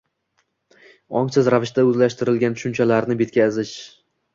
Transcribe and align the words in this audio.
–ongsiz 1.21 1.51
ravishda 1.57 1.85
o‘zlashtirilgan 1.93 2.59
tushunchalarni 2.59 3.23
ketkazish 3.25 3.75